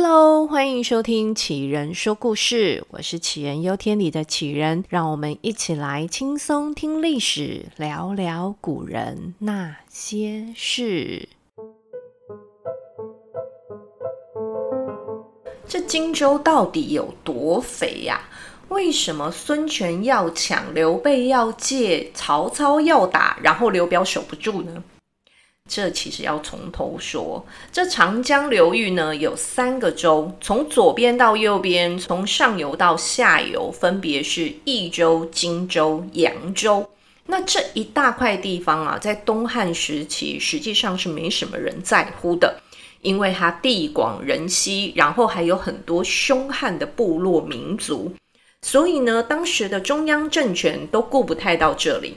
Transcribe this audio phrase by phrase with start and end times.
[0.00, 11.28] Hello，欢迎收听杞人说故事，我是杞人忧天里的杞人，让我们一起来轻松听历史，聊聊古人那些事。
[15.66, 18.20] 这荆州到底有多肥呀？
[18.68, 24.80] 为什么孙权要抢，刘备要借，曹操要打，然后刘表守不住呢？
[25.68, 36.88] 这其实要从头说，这长江流域呢，有三个州，从左边到右边，从上游到下游，分别是益州、荆州、扬州。
[37.26, 42.58] 那这一大块地方啊，在东汉时期实际上是没什么人在乎的，
[43.02, 48.10] 因为它地广人稀，然后还有很多凶悍的部落民族，
[48.62, 52.16] 所以呢，当时的中央政权都顾不太到这里。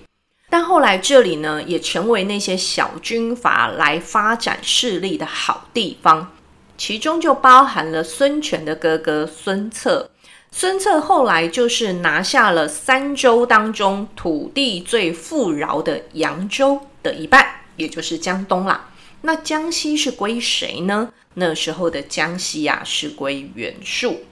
[0.52, 6.34] 但后来这里呢，也成为那些小军阀来发展势力的好地方，
[6.78, 10.12] 其中就包含了孙权的哥哥孙策。
[10.52, 18.90] 孙策后来就是拿下了三州当中土地最富饶的扬州的一半，也就是江东啦。
[19.22, 21.14] 那江西是归谁呢？
[21.36, 24.26] 那时候的江西啊，是归袁术，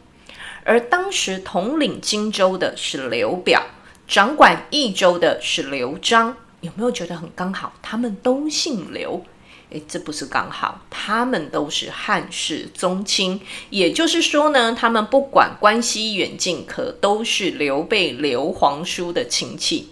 [0.66, 3.63] 而当时统领荆州的是刘表。
[4.09, 7.71] 掌管益州的是刘璋，有没有觉得很刚好？
[7.79, 9.23] 他们都姓刘，
[9.69, 19.89] 诶，这不是刚好，他们都是汉室宗亲，也就是说呢，他们不管关系远近，可都是刘备刘皇叔的亲戚。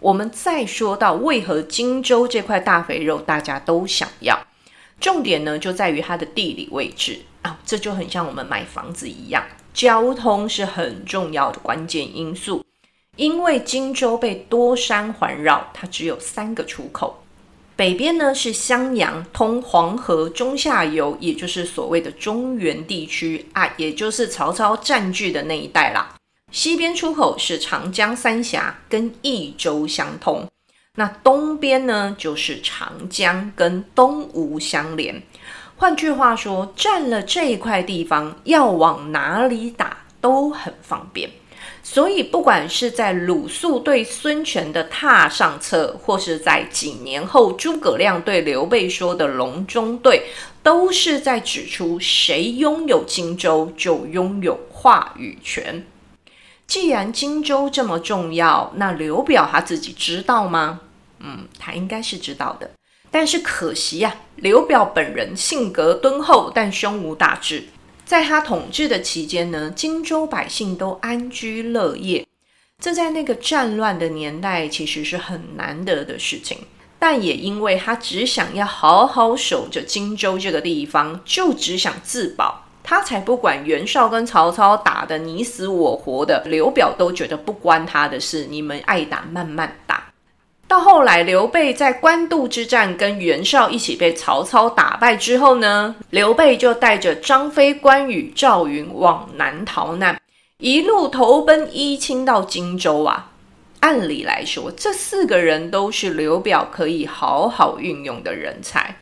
[0.00, 4.36] 我们再说到为何荆州这块大肥肉大家都想要，
[4.98, 12.64] 重点呢就在于它的地理位置啊，这就很像我们买房子一样，交通是很重要的关键因素。
[13.16, 17.22] 因为荆州被多山环绕，它只有三个出口。
[17.76, 26.14] 北边呢是襄阳，通黄河中下游，也就是所谓的中原地区啊，也就是曹操占据的那一带啦。
[26.52, 30.46] 西边出口是长江三峡，跟益州相通。
[30.96, 35.22] 那东边呢就是长江，跟东吴相连。
[35.76, 41.30] 换句话说，占了这一块地方，要往哪里打都很方便。
[41.92, 50.26] 所以，不管是在鲁肃对孙权的榻上策，或是在几年后诸葛亮对刘备说的隆中对，
[50.62, 55.84] 都是在指出谁拥有荆州，就拥有话语权。
[56.68, 60.82] 既然荆州这么重要，那刘表他自己知道吗？
[61.18, 62.70] 嗯，他应该是知道的。
[63.10, 67.64] 但是可惜呀、刘表本人性格敦厚，但胸无大志。
[68.10, 72.26] 在他统治的期间呢，荆州百姓都安居乐业，
[72.80, 76.58] 这在那个战乱的年代其实是很难得的事情。
[76.98, 90.09] 但也因为他只想要好好守着荆州这个地方，就只想自保，他才不管袁绍跟曹操打得你死我活的，刘表都觉得不关他的事，你们爱打慢慢打。
[90.70, 100.16] 到后来，刘备在官渡之战跟袁绍一起被曹操打败之后呢，刘备就带着张飞、关羽、赵云往南逃难，
[100.58, 103.32] 一路投奔伊青到荆州啊。
[103.80, 108.94] 按理来说，这四个人都是刘表可以好好运用的人才。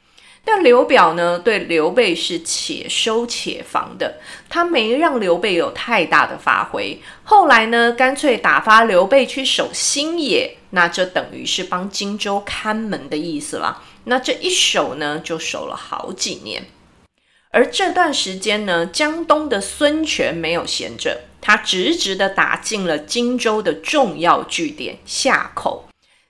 [0.50, 4.16] 但刘表呢，对刘备是且收且防的，
[4.48, 6.98] 他没让刘备有太大的发挥。
[7.22, 13.82] 后来呢，干脆打发刘备去守新野，那这等于是帮荆州看门的意思了。
[14.04, 16.64] 那这一守呢，就守了好几年。
[17.50, 25.86] 而这段时间呢，江东的孙权没有闲着，他直直的打进了荆州的重要据点夏口。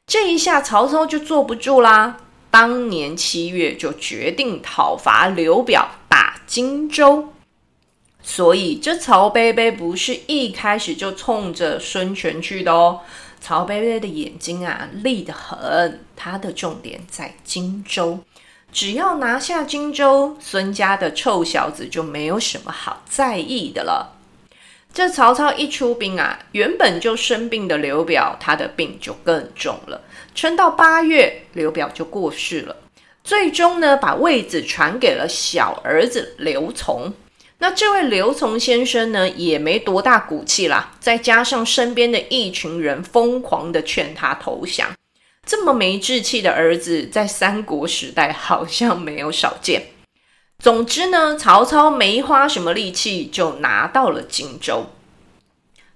[0.09, 2.17] 这一下，曹操就坐不住啦。
[2.51, 7.33] 当年七月就决定讨伐刘表，打荆州。
[8.23, 13.01] 所以这曹伯伯不是一开始就冲着孙权去的哦。
[13.41, 18.19] 曹伯伯的眼睛啊，利得很，他的重点在荆州。
[18.71, 24.17] 只要拿下荆州，孙家的臭小子就没有什么好在意的了。
[24.93, 30.03] 这曹操一出兵啊，原本就生病的刘表，他的病就更重了。
[30.41, 32.77] 撑到八月，刘表就过世了。
[33.25, 37.13] 最终呢，把位子传给了小儿子刘琮。
[37.59, 40.93] 那这位刘琮先生呢，也没多大骨气啦。
[41.01, 44.89] 再加上身边的一群人疯狂的劝他投降，
[45.45, 49.87] 这么没志气的儿子，在三国时代好像没有少见。
[50.63, 54.87] 总之呢，曹操没花什么力气就拿到了荆州。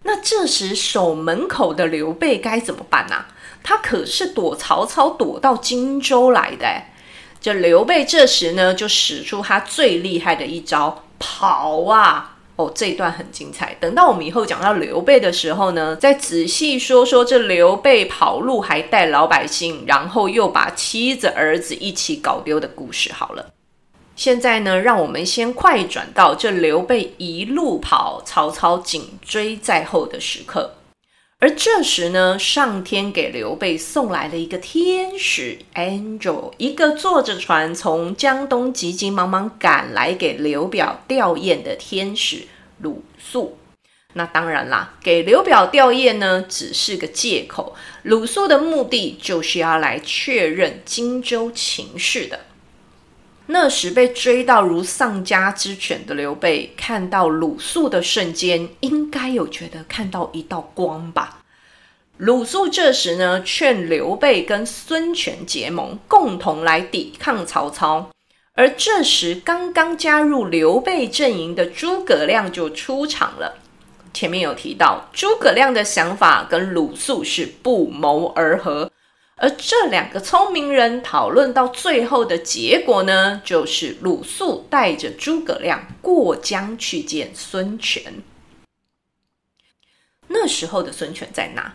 [0.03, 3.27] 那这时守门口的刘备该怎么办呢、
[3.63, 6.67] 他可是躲曹操躲到荆州来的。
[7.41, 12.37] 这刘备这时呢，就使出他最厉害的一招，跑啊！
[12.57, 13.75] 哦，这一段很精彩。
[13.81, 23.47] 等到我们以后讲到刘备的时候呢，再仔细说说这刘备跑路还带老百姓，然后又把妻子儿子一起搞丢的故事好了。
[24.15, 30.75] 现在呢，让我们先快转到这刘备一路跑，曹操紧追在后的时刻。
[31.43, 42.43] 而这时呢，上天给刘备送来了一个天使 angel，一个坐着船从江东急急忙忙赶来给刘表吊唁的天使
[42.79, 43.59] 鲁肃。
[44.13, 47.75] 那当然啦，给刘表吊唁呢，只是个借口。
[48.05, 52.39] 鲁肃的目的就是要来确认荆州情势的。
[53.53, 61.45] 那时被追到如丧家之犬的刘备，看到鲁肃的瞬间，应该有觉得看到一道光吧。
[62.17, 68.11] 鲁肃这时呢，劝刘备跟孙权结盟，共同来抵抗曹操。
[68.55, 73.59] 而这时刚刚加入刘备阵营的诸葛亮就出场了。
[74.15, 78.91] 前面有提到，诸葛亮的想法跟鲁肃是不谋而合。
[79.37, 88.23] 而这两个聪明人讨论到最后的结果呢，就是鲁肃带着诸葛亮过江去见孙权。
[90.29, 91.75] 那时候的孙权在哪？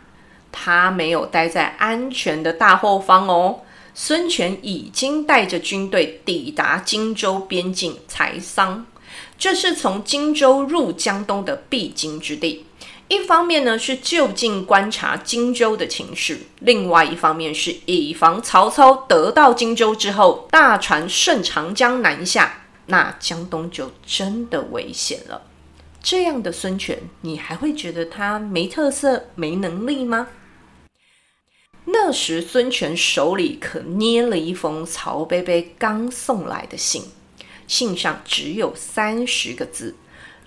[0.52, 3.62] 他没有待在安全的大后方哦。
[3.94, 8.86] 孙权已经带着军队抵达荆州边境柴桑，
[9.40, 12.67] 这是从荆州入江东的必经之地。
[13.10, 25.44] 一方面呢，是就近观察荆州的情势，另外一方面是以防曹操得到荆州之后，大船顺长江南下，那江东就真的危险了。
[26.04, 30.28] 这样的孙权，你还会觉得他没特色、没能力吗？
[31.86, 37.04] 那时孙权手里可捏了一封曹伯伯刚送来的信，
[37.68, 39.96] 信上只有三十个字。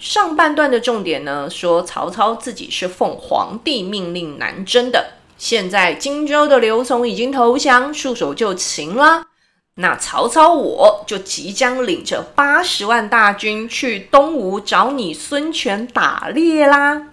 [0.00, 9.26] 上半段的重点呢，说曹操自己是奉皇帝命令南征的，现在荆州的刘琮已经投降，束手就擒了。
[9.74, 17.08] 那曹操我就即将领着八十万大军去东吴找你孙权打猎啦。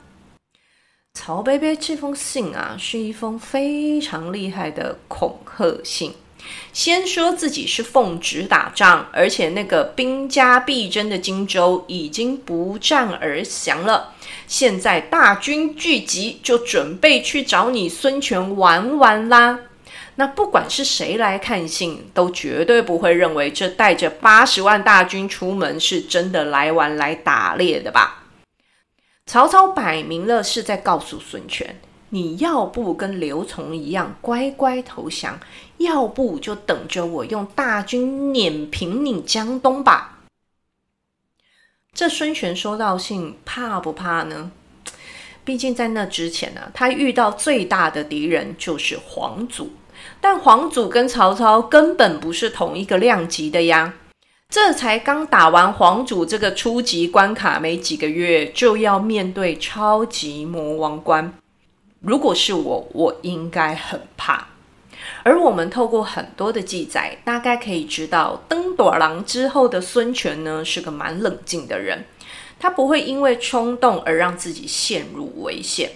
[1.13, 6.13] 曹伯伯这封信啊，是一封非常厉害的恐吓信。
[6.73, 14.13] 先说自己是奉旨打仗，而且那个兵家必争的荆州已经不战而降了。
[14.45, 19.59] 现在大军聚集，就准备去找你孙权玩玩啦。
[20.15, 28.23] 那不管是谁来看信，都绝对不会认为这带着八十万大军出门是真的来玩来打猎的吧？
[29.25, 31.79] 曹操摆明了是在告诉孙权。
[32.09, 35.37] 你要不跟刘琮一样乖乖投降，
[35.77, 40.19] 要不就等着我用大军碾平你江东吧。
[41.93, 44.51] 这孙权收到信怕不怕呢？
[45.43, 49.71] 毕竟在那之前呢、他遇到最大的敌人就是黄祖，
[50.19, 53.93] 但黄祖跟曹操根本不是同一个量级的呀。
[54.49, 61.33] 这才刚打完黄祖这个初级关卡没几个月，就要面对超级魔王关。
[61.99, 64.47] 如果是我，我应该很怕。
[65.27, 72.05] 而我们透过很多的记载，大概可以知道，登朵郎之后的孙权呢，是个蛮冷静的人，
[72.57, 75.91] 他不会因为冲动而让自己陷入危险。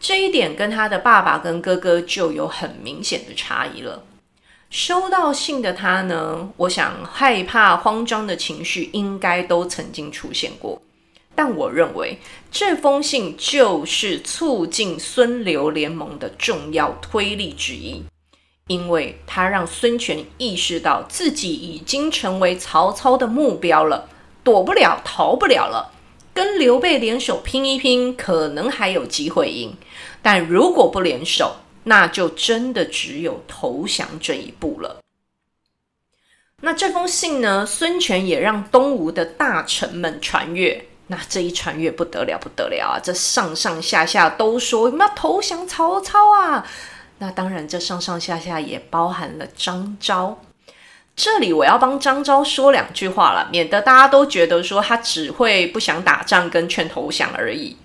[0.00, 4.02] 这一点跟他的爸爸跟哥哥就有很明显的差异了。
[4.70, 10.82] 收到信的他呢，我想害怕、慌张的情绪应该都曾经出现过。
[11.36, 12.18] 但我认为
[12.50, 18.02] 这封信就是促进孙刘联盟的重要推力之一，
[18.66, 24.08] 因为他让孙权意识到自己已经成为曹操的目标了，
[24.42, 25.92] 躲不了，逃不了了。
[26.32, 29.72] 跟刘备联手拼一拼，可能还有机会赢；
[30.22, 35.00] 但如果不联手，那就真的只有投降这一步了。
[36.62, 37.66] 那这封信呢？
[37.66, 40.86] 孙权也让东吴的大臣们传阅。
[41.08, 42.98] 那这一传阅不得了，不得了啊！
[42.98, 46.66] 这上上下下都说我们要投降曹操啊！
[47.18, 50.40] 那当然，这上上下下也包含了张昭。
[51.16, 57.76] 这里我要帮张昭说两句话了，免得大家都觉得说他只会不想打仗跟劝投降而已。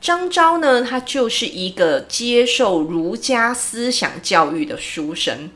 [0.00, 5.50] 张昭呢，他就是一个接受儒家思想教育的书生。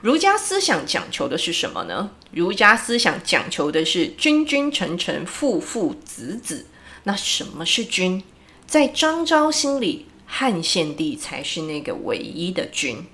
[0.00, 2.10] 儒家思想讲求的是什么呢？
[2.30, 6.66] 儒家思想讲求的是君君臣臣父父子子。
[7.04, 8.24] 那什么是君？
[8.66, 10.06] 在张昭心里，
[10.36, 13.06] 汉献帝才是那个唯一的君。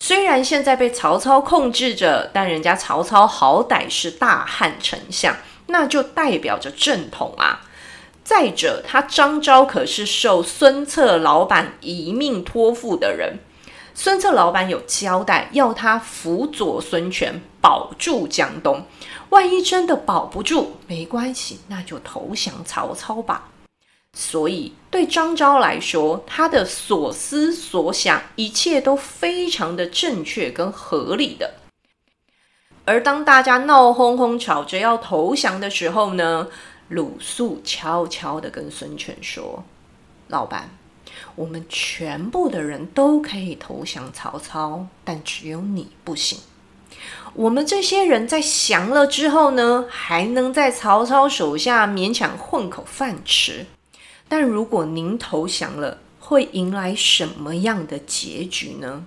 [0.00, 5.34] 虽然现在被曹操控制着，但人家曹操好歹是大汉丞相，
[5.68, 7.62] 那就代表着正统啊。
[8.22, 13.38] 再者，他张昭可是受孙策老板一命托付的人，
[13.94, 18.84] 孙策老板有交代，要他辅佐孙权保住江东。
[19.30, 23.48] 万一真的保不住，没关系，那就投降曹操吧。
[24.18, 31.52] 所以，对张昭来说，他的所思所想，一切都非常的正确跟合理的。
[32.86, 36.48] 而当大家闹哄哄吵着要投降的时候呢，
[36.88, 39.62] 鲁肃悄悄的跟孙权说
[40.28, 40.70] ：“老板，
[41.34, 46.38] 我们全部的人都可以投降曹操，但只有你不行。
[47.34, 53.66] 我们这些人在降了之后呢，还能在曹操手下勉强混口饭吃。
[54.28, 59.04] 但如果您投降了，会迎来什么样的结局呢？”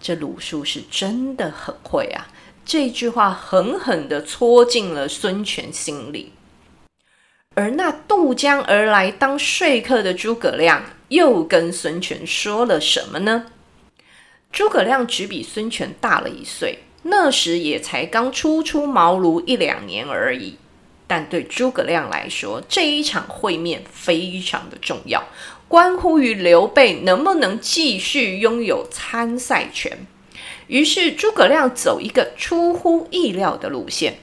[0.00, 2.28] 这鲁肃是真的很会啊，
[2.64, 6.32] 这句话狠狠地戳进了孙权心里。
[7.54, 13.46] 而那渡江而来当说客的诸葛亮，又跟孙权说了什么呢？
[14.52, 20.56] 诸葛亮只比孙权大了一岁，那时也才刚初出茅庐一两年而已。
[21.08, 25.24] 但对诸葛亮来说，这一场会面非常的重要，
[25.66, 30.06] 关乎于刘备能不能继续拥有参赛权。
[30.68, 34.18] 于是诸葛亮走一个出乎意料的路线，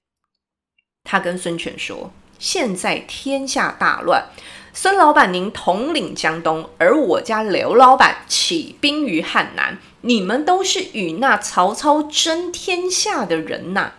[1.04, 2.14] 他跟孙权说。
[2.38, 4.28] 现在天下大乱，
[4.74, 13.94] 孙老板您统领江东，而我家刘老板起兵于汉南，你们都是与那曹操争天下的人呐！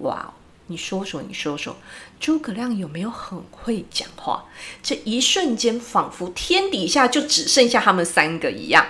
[0.00, 0.34] 哇，
[0.68, 1.76] 你说说，你说说，
[2.18, 4.46] 诸葛亮有没有很会讲话？
[4.82, 8.84] 这一瞬间，仿佛天底下就只剩下他们三个一样。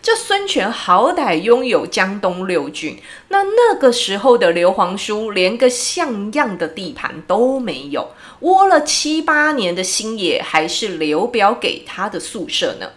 [0.00, 12.90] 这孙权好歹拥有江东六郡，那那个时候的刘皇叔连个像样的地盘都没有，窝了七八年的新野还是刘表给他的宿舍呢。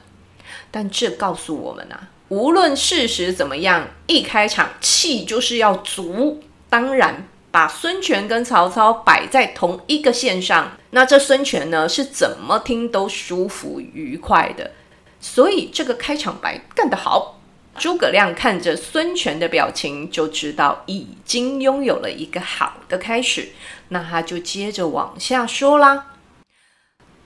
[0.70, 6.44] 但这告诉我们啊，无论事实怎么样，一开场气就是要足。
[6.70, 14.72] 当然，把孙权跟曹操摆在同一个线上，那这孙权呢是怎么听都舒服愉快的。
[15.20, 17.40] 所以这个开场白干得好，
[17.78, 23.50] 诸葛亮看着孙权的表情，就知道已经拥有了一个好的开始。
[23.90, 26.08] 那他就接着往下说啦。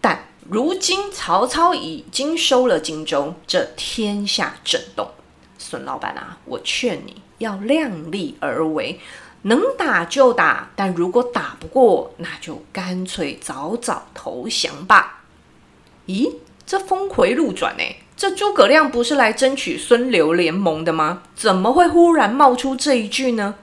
[0.01, 5.11] 但如今曹操已经收了荆州，这天下震动。
[5.57, 8.99] 孙老板啊，我劝你要量力而为，
[9.47, 15.23] 能打就打，但如果打不过，那就干脆早早投降吧。
[16.07, 16.33] 咦？
[16.65, 17.83] 这峰回路转呢？
[18.17, 21.21] 这诸葛亮不是来争取孙刘联盟的吗？
[21.35, 23.53] 怎么会忽然冒出这一句呢？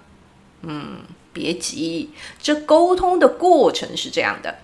[0.60, 0.98] 嗯，
[1.32, 2.10] 别急，
[2.40, 4.58] 这沟通的过程是这样的，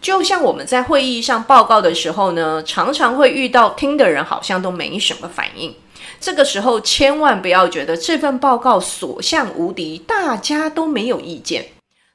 [0.00, 5.74] 就像我们在会议上报告的时候呢，常常会遇到听的人好像都没什么反应。
[6.22, 11.66] 这个时候千万不要觉得这份报告所向无敌，大家都没有意见。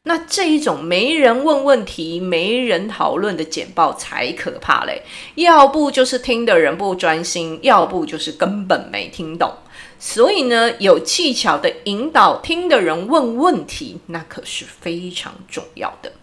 [0.03, 5.01] 那这一种没人问问题、没人讨论的简报才可怕嘞！
[5.35, 9.53] 要不就是听的人不专心，要不就是根本没听懂。
[9.99, 16.13] 所以呢，有技巧的引导听的人问问题，那可是非常重要的。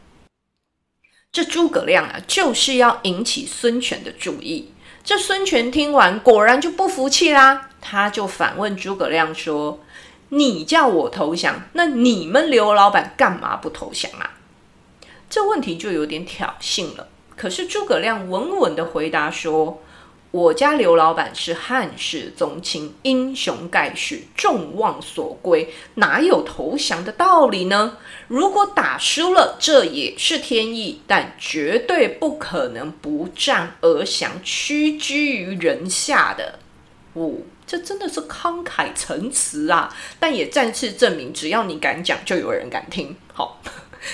[1.31, 4.71] 这诸葛亮啊，就是要引起孙权的注意。
[5.04, 9.80] 这孙权听完，果然就不服气啦，他就反问诸葛亮说。
[10.30, 14.30] 你叫我投降，那你们刘老板干嘛不投降啊？
[15.30, 17.06] 这问题就有点挑衅了。
[17.37, 19.80] 可是诸葛亮稳稳的回答说
[20.35, 27.99] ：“我家刘老板是汉室宗亲，英雄盖世，众望所归，哪有投降的道理呢？
[28.26, 36.59] 如果打输了，这也是天意，但绝对不可能不战而降，屈居于人下的。”
[37.14, 37.35] 哦。
[37.64, 39.88] 这真的是慷慨陈词啊！
[40.19, 43.17] 但也再次证明，只要你敢讲，就有人敢听。
[43.33, 43.59] 好，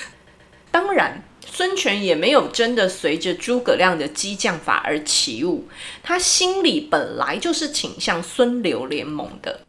[0.70, 1.20] 当然，
[1.60, 5.68] 孙权也没有真的随着诸葛亮的激将法而起舞，
[6.02, 9.60] 他心里本来就是倾向孙刘联盟的，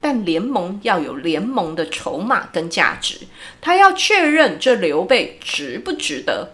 [0.00, 3.22] 但联盟要有联盟的筹码跟价值，
[3.60, 6.50] 他要确认这刘备值不值得。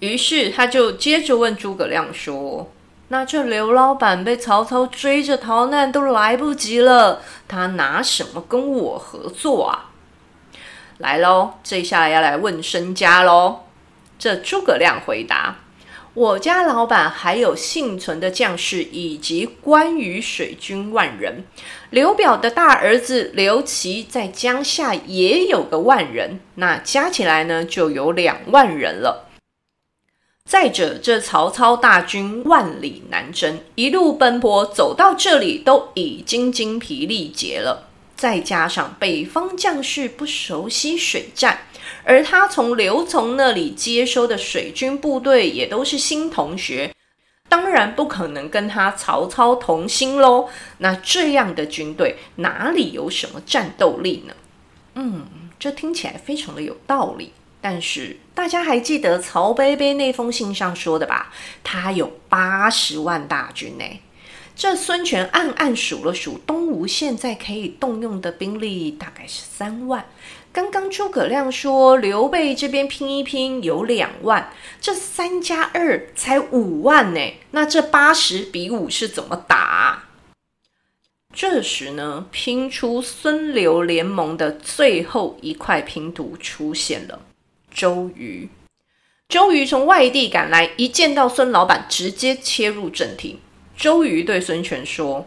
[0.00, 2.72] 于是他就接着问诸葛亮说。
[3.06, 9.92] 那这刘老板被曹操追着逃难都来不及了，他拿什么跟我合作啊？
[10.98, 13.60] 来喽，这下来要来问身家喽。
[14.24, 15.58] 这诸葛亮回答：
[16.14, 21.44] 我家老板还有幸存的将士以及关羽水军万人，
[21.90, 29.28] 刘表的大儿子刘琦在江夏也有个万人，那加起来呢就有两万人了。
[30.48, 37.90] 再者，这曹操大军万里南征，一路奔波走到这里都已经精疲力竭了，
[38.24, 41.58] 再加上北方将士不熟悉水战。
[42.04, 46.90] 而他从刘琮那里接收的水军部队也都是新同学，
[47.50, 50.48] 当然不可能跟他曹操同心喽。
[50.78, 54.34] 那这样的军队哪里有什么战斗力呢？
[54.94, 55.26] 嗯，
[55.58, 57.34] 这听起来非常的有道理。
[57.60, 61.30] 但是大家还记得曹伯伯那封信上说的吧？
[61.62, 63.84] 他有八十万大军呢。
[64.56, 70.06] 这孙权暗暗数了数，东吴现在可以动用的兵力大概是三万。
[70.52, 77.20] 刚刚诸葛亮说刘备这边拼一拼有两万，这三加二才五万呢。
[77.50, 80.04] 那这八十比五是怎么打？
[81.34, 87.22] 这时呢，拼出孙刘联盟的最后一块拼图出现了。
[87.72, 88.48] 周瑜，
[89.28, 93.40] 周瑜从外地赶来，一见到孙老板，直接切入正题。
[93.76, 95.26] 周瑜对孙权说：“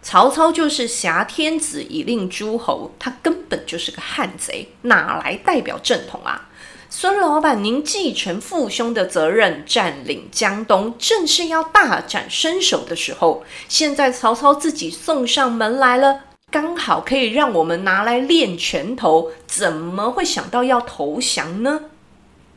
[0.00, 6.48] 曹操就是挟天子以令诸侯，他根本就是个汉贼，哪来代表正统啊？
[6.88, 13.44] 孙老板，您继承父兄的责任，占领江东，正是要大展身手的时候。
[13.68, 16.20] 现在曹操自己送上门来了，
[16.52, 21.80] 刚好可以让我们拿来练拳头，怎么会想到要投降呢？”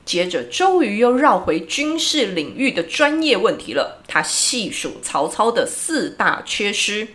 [0.07, 4.01] 接着，周瑜又绕回军事领域的专业问题了。
[4.07, 7.09] 他细数曹操的四大缺失：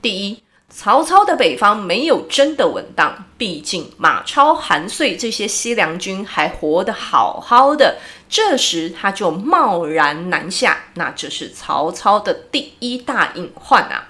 [0.00, 0.40] 第一，
[0.70, 14.08] 曹操的北方没有真的稳当，毕竟马超、韩遂这些西凉军还活得好好的，这时他就贸然南下，那这是曹操的第一大隐患啊。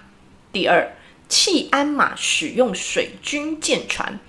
[0.52, 0.94] 第二，
[1.28, 4.20] 弃鞍马，使用水军舰船。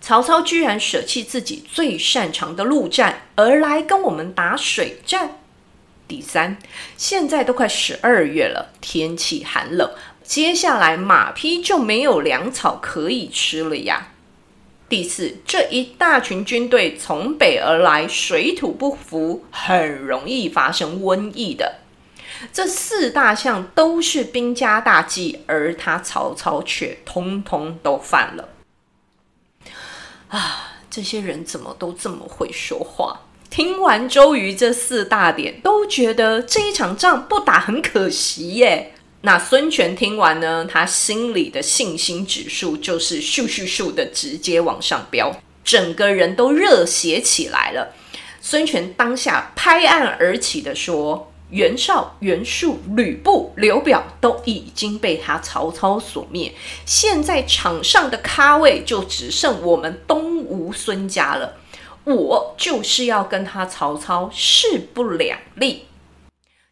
[0.00, 5.40] 曹操居然舍弃自己最擅长的陆战，而来跟我们打水战。
[6.06, 6.56] 第三，
[6.96, 9.90] 现在都快十二月了，天气寒冷，
[10.22, 14.08] 接下来马匹就没有粮草可以吃了呀。
[14.88, 21.80] 第四，这一大群军队从北而来，水土不服，很容易发生瘟疫的。
[22.52, 28.48] 这四大项都是兵家大忌，而他曹操却通通都犯了。
[30.28, 33.20] 啊，这些人怎么都这么会说话？
[33.50, 38.92] 听完周瑜这四大点，都觉得这一场仗不打很可惜耶。
[39.22, 47.94] 那孙权听完呢，他心里的信心指数就是咻咻咻的直接往上飙，整个人都热血起来了。
[48.40, 51.32] 孙权当下拍案而起的说。
[51.50, 56.52] 袁绍、袁术、吕布、刘表都已经被他曹操所灭，
[56.84, 61.56] 现在场上的咖位就只剩我们东吴孙家了。
[62.04, 65.84] 我就是要跟他曹操势不两立。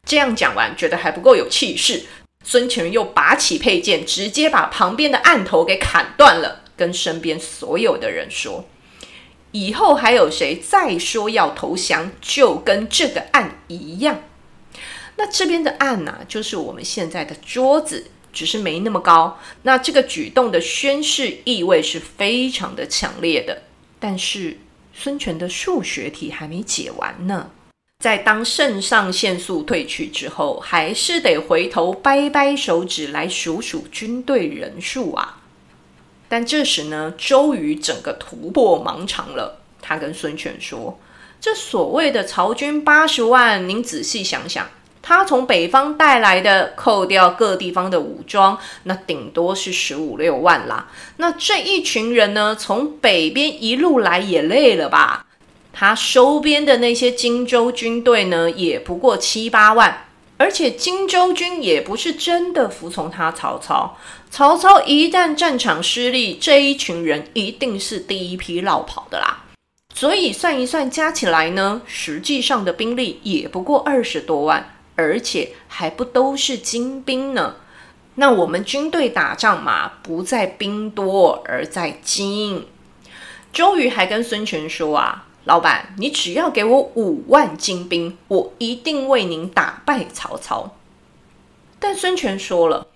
[0.04, 2.04] 这样讲完，觉得还不够有气势，
[2.44, 8.64] 孙权又拔起佩剑，直接把旁边的案头给砍断了，跟身边所有的人说
[9.52, 14.22] ：“以后还有谁再说要投降，就跟这个案一样。”
[15.16, 19.38] 那这边的案呢、就是我们现在的桌子，只是没那么高。
[19.62, 23.62] 那这个举动的宣誓意味是非常的强烈的。
[23.98, 24.58] 但是
[24.92, 27.50] 孙权的数学题还没解完呢。
[28.04, 35.40] 在当肾上腺素褪去之后，还是得回头掰掰手指来数数军队人数啊。
[36.28, 39.62] 但这时呢，周瑜整个突破盲肠了。
[39.80, 41.00] 他跟孙权说
[41.40, 44.68] ：“这所谓的曹军八十万，您仔细想想。”
[45.08, 50.88] 他从北方带来的，扣掉各地方的武装，那顶多是十五六万啦。
[51.18, 55.24] 那这一群人呢，从北边一路来也累了吧？
[55.72, 60.06] 他收编的那些荆州军队呢，也不过七八万，
[60.38, 63.96] 而且荆州军也不是真的服从他曹操。
[64.28, 69.44] 曹操一旦战场失利，这一群人一定是第一批落跑的啦。
[69.94, 74.72] 所以算一算，加起来呢，实际上的兵力也不过二十多万。
[74.96, 77.56] 而且还不都是精兵呢？
[78.16, 82.66] 那我们军队打仗嘛，不在兵多，而在精。
[83.52, 90.76] 周瑜还跟孙权说啊：“老板，你只要给我五万精兵，我一定为您打败曹操。”
[91.78, 92.86] 但孙权说了：“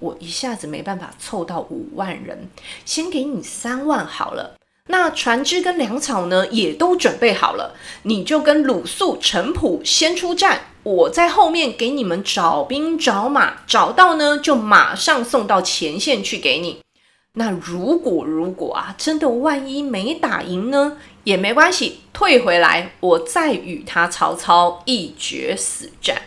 [0.00, 2.48] 我一下子没办法凑到五万人，
[2.84, 4.56] 先给你三万好了。
[4.86, 16.80] 那船只跟粮草呢，也都准备好了，你就跟鲁肃、程普先出战，我在后面给你们找兵找马，找到呢就马上送到前线去给你。
[17.32, 26.20] 那如果如果啊，真的万一没打赢呢，也没关系，退回来，我再与他曹操一决死战。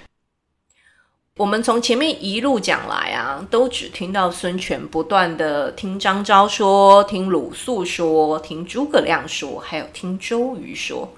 [1.37, 11.13] 我们从前面一路讲来啊，都只听到孙权不断的听张昭说，听鲁肃说，听诸葛亮说，还有听周瑜说，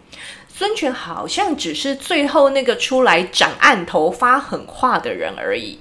[0.54, 5.80] 孙权好像只是最后那个出来斩案头发狠话的人而已。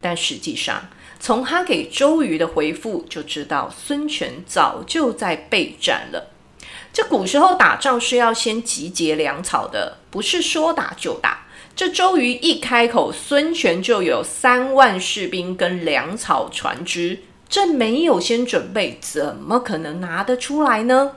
[0.00, 0.88] 但实际上，
[1.20, 6.30] 从他给周瑜的回复就知道，孙权早就在备战了。
[6.90, 11.41] 这古时候打仗是要先集结粮草的，不是说打就打。
[11.74, 21.16] 这周瑜一开口，孙权就有三万士兵跟粮草船只，这没有先准备，怎么可能拿得出来呢？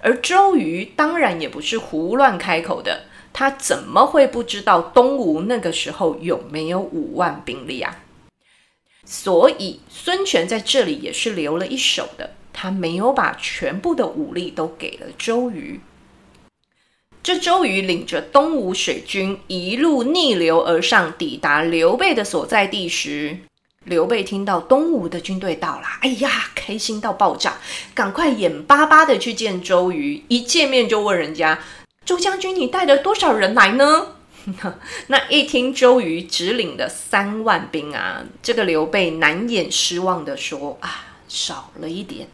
[0.00, 7.98] 而周瑜当然也不是胡乱开口的，他怎么会不知道东吴那个时候有没有五万兵力啊？
[9.04, 15.80] 所以孙权在这里也是留了一手的，他没有把全部的武力都给了周瑜。
[17.28, 23.36] 这周瑜领着东吴水军一路逆流而上，抵达刘备的所在地时，
[23.84, 27.58] 刘备听到东吴的军队到了，哎呀，开心到爆炸，
[27.92, 30.24] 赶快眼巴巴的去见周瑜。
[30.28, 31.58] 一见面就问人家
[32.02, 34.06] ：“周将军，你带了多少人来呢？”
[35.08, 42.26] 那一听周瑜只领了三万兵啊，这个刘备难掩失望的说：“啊，少了一点。”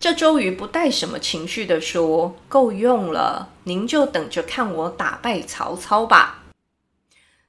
[0.00, 6.42] 这周瑜不带什么情绪地说：“够用了，您就等着看我打败曹操吧。”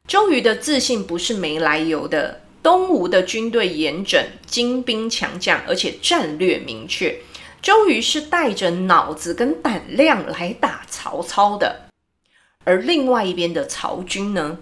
[0.06, 2.42] 周瑜的自信不是没来由的。
[2.62, 7.18] 东吴的军队严整，精兵强将，而且战略明确。
[7.62, 11.88] 周瑜是带着脑子跟胆量来打曹操的。
[12.66, 14.60] 而另外一边的曹军呢？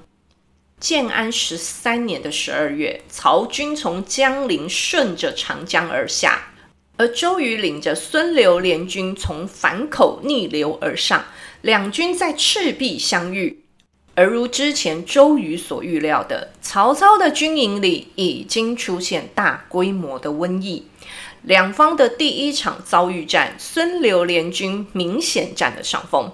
[0.80, 6.54] 建安十三年的十二月，曹军从江陵顺着长江而下。
[7.00, 11.24] 而周瑜领着孙刘联军从樊口逆流而上，
[11.62, 13.64] 两军在赤壁相遇。
[14.16, 20.88] 而如之前周瑜所预料的，曹操的军营里已经出现大规模的瘟疫。
[21.44, 26.30] 两方的第一场遭遇战，孙刘联军明显占了上风。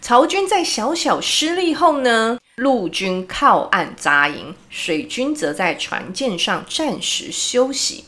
[0.00, 8.02] 曹军在小小失利后呢，陆军靠岸扎营，水军则在船舰上暂时休息。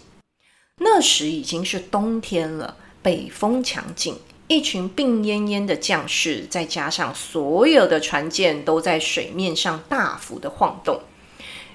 [0.79, 11.01] 那时已经是冬天了，北风强劲，一群病恹恹的将士，再加上所有的船舰都在水面上大幅的晃动，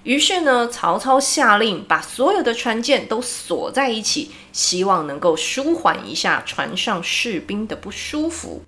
[0.03, 8.63] 于是呢，曹操下令把所有的船舰都锁在一起，希望能够舒缓一下船上士兵的不舒服。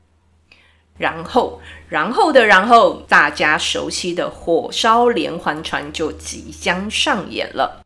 [0.98, 7.82] 然后，然后的然后，大家熟悉的火烧连环船就即将上演了。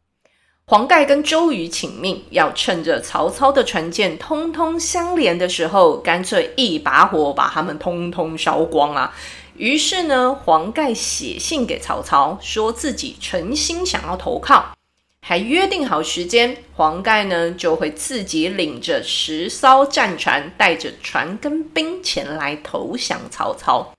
[0.67, 9.13] 黄盖跟周瑜请命，要趁着曹操的船舰通通相连的时候，干脆一把火把他们通通烧光啊！
[9.55, 14.75] 于是呢，黄盖写信给曹操，说自己诚心想要投靠，
[15.21, 23.91] 还约定好时间，黄盖呢就会自己领着十艘战船，带着船跟兵前来投降曹操。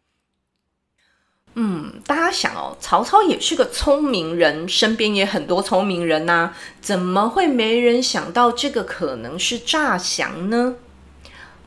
[1.59, 10.75] 嗯，大家想哦，曹操也是个聪明人，身边也很多聪明人呐、怎么会没人想到这个可能是诈降呢？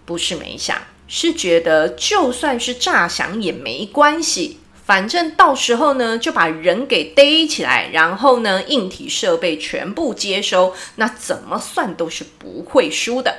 [0.06, 13.36] 不是没想，是觉得就算是诈降也没关系，反正到时候呢就把人给逮起来，然后呢硬体设备全部接收，那怎么算都是不会输的。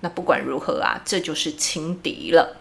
[0.00, 2.59] 那不管如何啊，这就是轻敌了。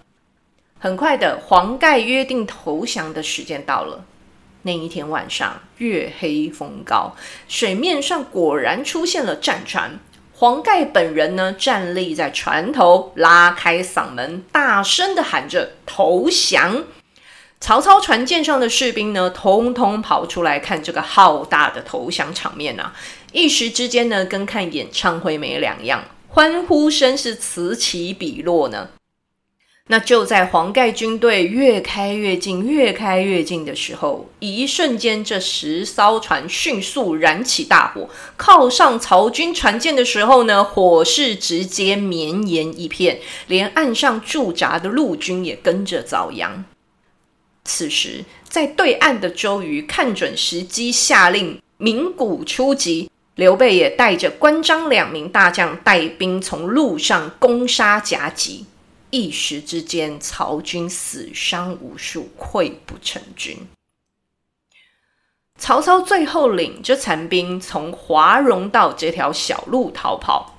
[0.82, 4.06] 很快的，黄盖约定投降的时间到了。
[4.62, 7.14] 那一天晚上，月黑风高，
[7.50, 10.00] 水面上果然出现了战船。
[10.34, 16.86] 黄盖本人呢，站立在船头，拉开嗓门，大声地喊着投降。
[17.60, 22.96] 曹操船舰上的士兵呢，通通跑出来看这个浩大的投降场面啊！
[23.34, 28.88] 一时之间呢，跟看演唱会没两样，欢呼声是此起彼落呢。
[29.92, 46.64] 那就在黄盖军队越开越近、越开越近的时候，一瞬间，这十艘船迅速燃起大火，靠上曹军船舰的时候呢，火势直接绵延一片，连岸上驻扎的陆军也跟着遭殃。
[47.64, 53.10] 此时，在对岸的周瑜看准时机，下令鸣鼓出击。
[53.34, 58.66] 刘备也带着关张两名大将带兵从路上攻杀夹击，
[59.12, 63.58] 一时之间，曹军死伤无数，溃不成军。
[65.58, 70.56] 曹操最后领着残兵从华容道这条小路逃跑。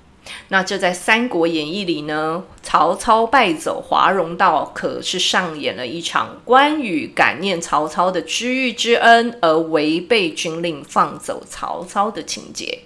[0.48, 12.80] 那这在《三国演义》里呢，曹操败走华容道，可是上演了一场关羽感念曹操的知遇之恩而违背军令放走曹操的情节。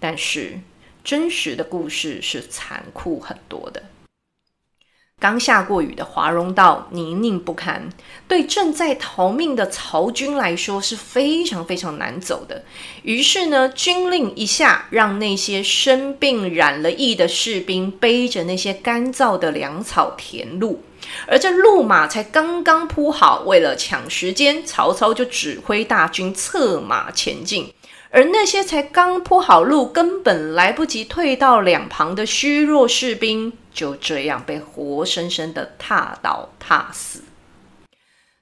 [0.00, 0.58] 但是
[1.04, 3.84] 真实的故事是残酷很多的。
[5.20, 7.90] 刚下过雨的华容道泥泞不堪，
[8.26, 12.64] 对正在逃命的曹军来说是非常非常难走的。
[13.02, 20.82] 于是呢，军令一下，让那些生病染了疫的士兵背着那些干燥的粮草填路，
[21.26, 27.70] 而这路马才刚刚铺好，为了抢时间，曹操就指挥大军策马前进。
[28.12, 37.22] 而那些才刚铺好路，根本来不及退到两旁的虚弱士兵，就这样被活生生的踏倒踏死。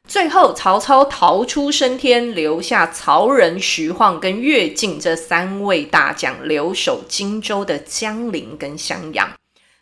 [0.07, 9.29] 最后，曹操逃出升天，留下曹仁、徐晃跟乐进这三位大将留守荆州的江陵跟襄阳，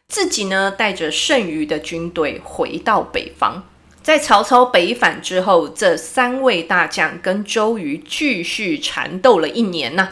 [0.08, 3.62] 自己呢带着剩余的军队回到北方。
[4.06, 10.10] 在曹操北返之后，这三位大将跟周瑜继续缠斗了一年呐、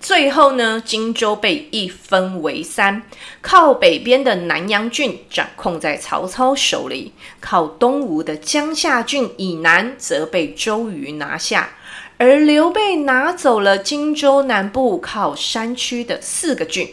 [0.00, 3.02] 最后呢，荆州被一分为三，
[3.40, 11.68] 靠北边的南阳郡掌控在曹操手里，靠东吴的江夏郡以南则被周瑜拿下，
[12.18, 16.88] 而刘备拿走了荆州南部靠山区的四个郡。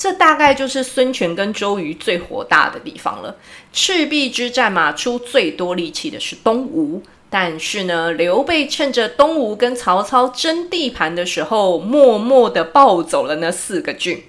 [0.00, 3.36] 这大概就是孙权跟周瑜最火大的地方了。
[3.70, 14.24] 赤壁之战嘛，出最多力气的是东吴，但是呢，刘备趁着东吴跟曹操争地盘的时候，默默地抱走了那四个郡。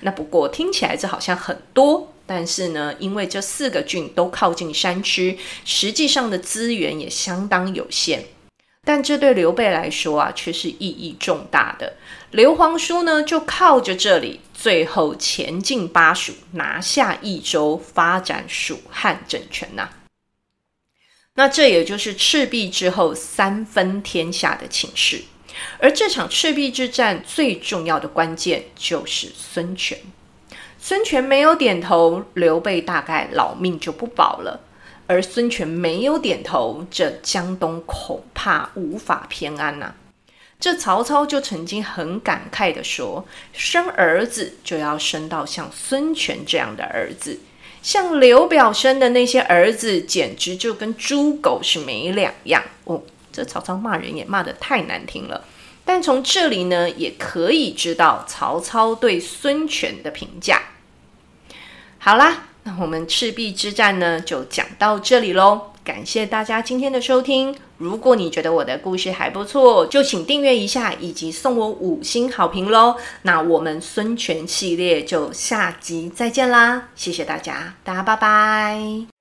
[0.00, 8.24] 那不过听起来这好像很多，但是呢，因为这四个郡都靠近山区，实际上的资源也相当有限。
[8.84, 11.94] 但这对刘备来说啊，却是意义重大的。
[12.32, 19.88] 刘皇叔呢，就靠着这里，最后前进巴蜀，拿下益州，发展蜀汉政权呐、
[21.34, 25.22] 那这也就是赤壁之后三分天下的情势。
[25.78, 29.96] 而这场赤壁之战最重要的关键就是孙权。
[30.80, 34.60] 孙权没有点头，刘备大概老命就不保了。
[35.12, 39.92] 而孙权没有点头，这江东恐怕无法偏安呐、
[40.58, 47.40] 这曹操就曾经很感慨地说：“生儿子就要生到像孙权这样的儿子，
[47.82, 55.44] 像刘表生的那些儿子，简直就跟猪狗是没两样。”哦，这曹操骂人也骂得太难听了。
[55.84, 60.62] 但从这里呢，也可以知道曹操对孙权的评价。
[61.98, 62.44] 好啦。
[62.64, 65.72] 那我们赤壁之战呢，就讲到这里喽。
[65.84, 67.52] 感谢大家今天的收听。
[67.78, 72.94] 如果你觉得我的故事还不错，就请订阅一下，以及送我五星好评喽。
[73.22, 76.90] 那我们孙权系列就下集再见啦！
[76.94, 79.11] 谢谢大家，大家拜拜。